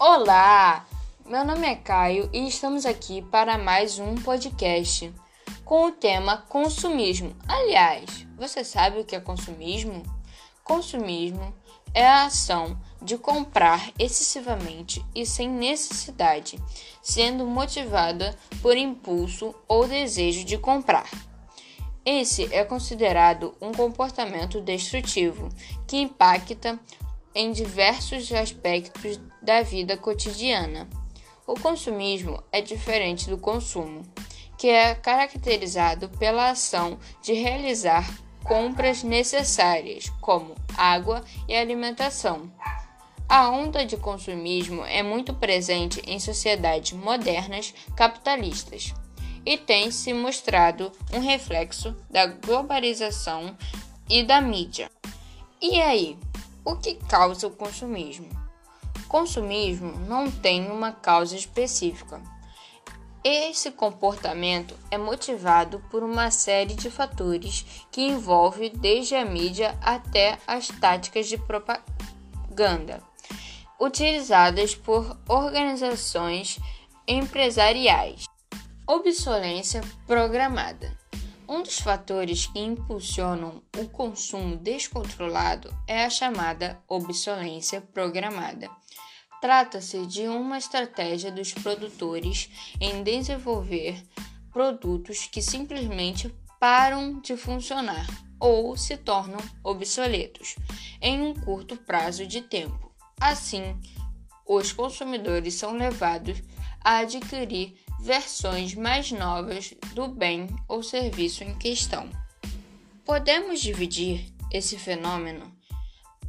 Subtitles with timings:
[0.00, 0.86] Olá,
[1.26, 5.12] meu nome é Caio e estamos aqui para mais um podcast
[5.64, 7.34] com o tema consumismo.
[7.48, 10.04] Aliás, você sabe o que é consumismo?
[10.62, 11.52] Consumismo
[11.92, 16.62] é a ação de comprar excessivamente e sem necessidade,
[17.02, 21.10] sendo motivada por impulso ou desejo de comprar.
[22.06, 25.48] Esse é considerado um comportamento destrutivo
[25.88, 26.78] que impacta
[27.34, 30.86] em diversos aspectos da vida cotidiana.
[31.46, 34.02] O consumismo é diferente do consumo,
[34.58, 38.06] que é caracterizado pela ação de realizar
[38.44, 42.52] compras necessárias, como água e alimentação.
[43.26, 48.92] A onda de consumismo é muito presente em sociedades modernas capitalistas
[49.46, 53.56] e tem se mostrado um reflexo da globalização
[54.10, 54.90] e da mídia.
[55.58, 56.18] E aí,
[56.62, 58.37] o que causa o consumismo?
[59.08, 62.20] Consumismo não tem uma causa específica.
[63.24, 70.38] Esse comportamento é motivado por uma série de fatores que envolve desde a mídia até
[70.46, 73.02] as táticas de propaganda
[73.78, 76.58] utilizadas por organizações
[77.06, 78.26] empresariais.
[78.86, 80.96] Obsolência programada.
[81.48, 88.68] Um dos fatores que impulsionam o consumo descontrolado é a chamada obsolência programada.
[89.40, 94.04] Trata-se de uma estratégia dos produtores em desenvolver
[94.52, 96.28] produtos que simplesmente
[96.60, 98.06] param de funcionar
[98.38, 100.54] ou se tornam obsoletos
[101.00, 102.92] em um curto prazo de tempo.
[103.18, 103.74] Assim,
[104.46, 106.42] os consumidores são levados
[106.80, 112.08] a adquirir versões mais novas do bem ou serviço em questão.
[113.04, 115.52] Podemos dividir esse fenômeno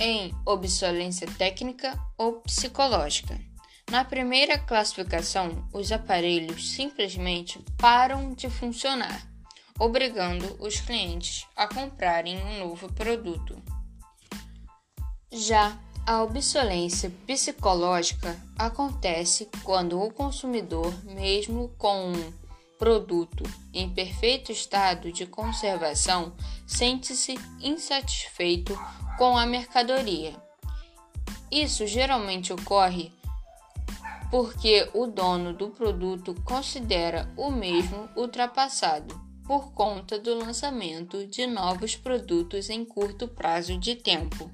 [0.00, 3.38] em obsolência técnica ou psicológica.
[3.90, 9.28] Na primeira classificação, os aparelhos simplesmente param de funcionar,
[9.78, 13.60] obrigando os clientes a comprarem um novo produto.
[15.32, 15.76] Já
[16.10, 22.32] a obsolência psicológica acontece quando o consumidor, mesmo com um
[22.76, 26.32] produto em perfeito estado de conservação,
[26.66, 28.76] sente-se insatisfeito
[29.16, 30.34] com a mercadoria.
[31.48, 33.12] Isso geralmente ocorre
[34.32, 39.14] porque o dono do produto considera o mesmo ultrapassado
[39.46, 44.50] por conta do lançamento de novos produtos em curto prazo de tempo.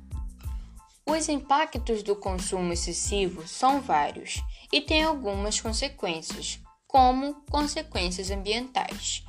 [1.08, 9.24] Os impactos do consumo excessivo são vários e têm algumas consequências, como consequências ambientais.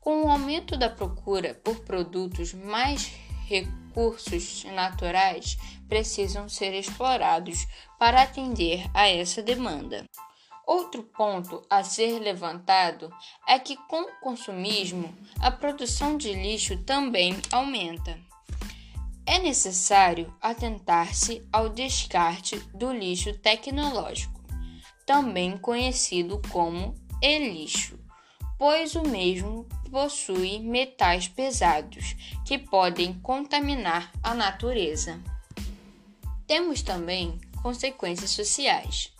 [0.00, 3.12] Com o aumento da procura por produtos, mais
[3.46, 7.66] recursos naturais precisam ser explorados
[7.98, 10.06] para atender a essa demanda.
[10.66, 13.12] Outro ponto a ser levantado
[13.46, 18.29] é que, com o consumismo, a produção de lixo também aumenta
[19.30, 24.42] é necessário atentar-se ao descarte do lixo tecnológico,
[25.06, 27.96] também conhecido como e-lixo,
[28.58, 35.20] pois o mesmo possui metais pesados que podem contaminar a natureza.
[36.44, 39.12] Temos também consequências sociais.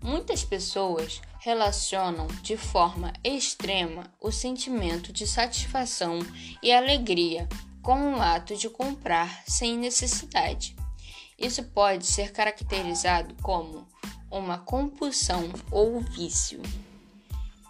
[0.00, 6.20] Muitas pessoas relacionam de forma extrema o sentimento de satisfação
[6.62, 7.48] e alegria
[7.82, 10.76] com o ato de comprar sem necessidade.
[11.38, 13.86] Isso pode ser caracterizado como
[14.30, 16.60] uma compulsão ou vício.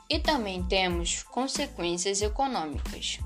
[0.08, 3.20] E também temos consequências econômicas.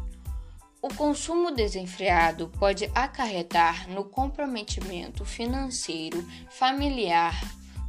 [0.82, 7.40] O consumo desenfreado pode acarretar no comprometimento financeiro familiar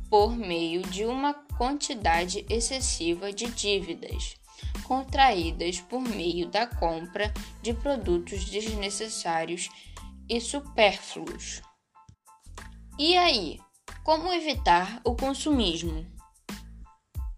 [0.10, 4.38] por meio de uma quantidade excessiva de dívidas
[4.84, 9.70] contraídas por meio da compra de produtos desnecessários
[10.30, 11.62] e supérfluos.
[12.98, 13.60] E aí,
[14.04, 16.06] como evitar o consumismo?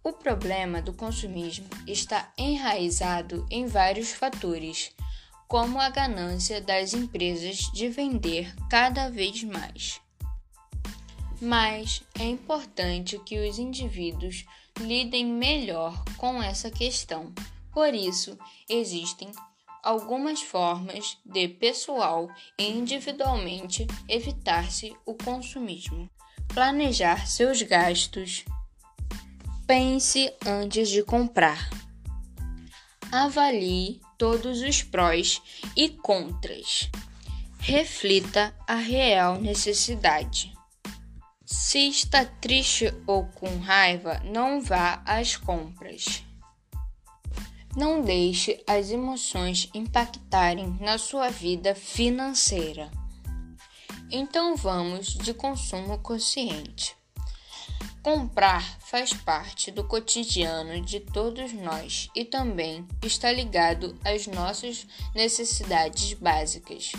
[0.04, 4.92] O problema do consumismo está enraizado em vários fatores,
[5.48, 10.00] como a ganância das empresas de vender cada vez mais.
[11.40, 14.46] Mas é importante que os indivíduos
[14.80, 17.32] lidem melhor com essa questão.
[17.72, 18.38] Por isso,
[18.68, 19.32] existem
[19.84, 26.10] algumas formas de pessoal e individualmente evitar-se o consumismo.
[26.48, 28.44] Planejar seus gastos.
[29.68, 31.70] Pense antes de comprar.
[33.12, 35.42] Avalie todos os prós
[35.76, 36.90] e contras.
[37.60, 40.57] Reflita a real necessidade.
[41.50, 46.22] Se está triste ou com raiva, não vá às compras.
[47.74, 52.92] Não deixe as emoções impactarem na sua vida financeira.
[54.12, 56.98] Então vamos de consumo consciente.
[58.04, 64.86] Comprar faz parte do cotidiano de todos nós e também está ligado às nossas
[65.16, 66.92] necessidades básicas.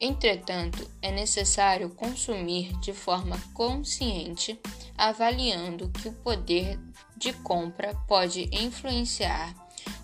[0.00, 4.60] Entretanto, é necessário consumir de forma consciente,
[4.96, 6.78] avaliando que o poder
[7.16, 9.54] de compra pode influenciar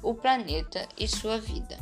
[0.03, 1.79] o planeta e sua vida.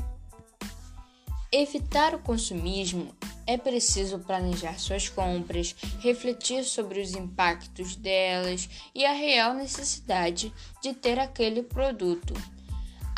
[1.53, 3.15] Evitar o consumismo
[3.47, 10.53] é preciso planejar suas compras, refletir sobre os impactos delas e a real necessidade
[10.83, 12.35] de ter aquele produto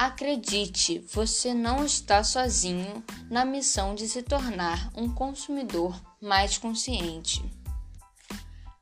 [0.03, 7.41] Acredite, você não está sozinho na missão de se tornar um consumidor mais consciente.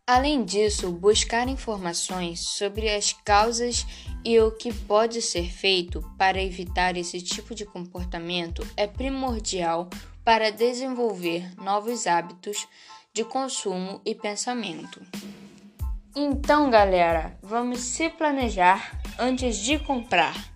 [0.07, 3.87] Além disso, buscar informações sobre as causas
[4.25, 9.91] e o que pode ser feito para evitar esse tipo de comportamento é primordial
[10.25, 12.67] para desenvolver novos hábitos
[13.13, 15.03] de consumo e pensamento.
[16.17, 20.51] Então, galera, vamos se planejar antes de comprar.